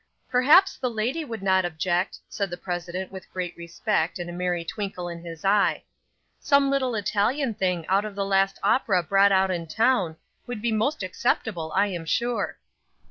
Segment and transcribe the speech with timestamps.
[0.31, 4.65] 'Perhaps the lady would not object,' said the president with great respect, and a merry
[4.65, 5.83] twinkle in his eye.
[6.39, 10.17] 'Some little Italian thing out of the last opera brought out in town,
[10.47, 12.57] would be most acceptable I am sure.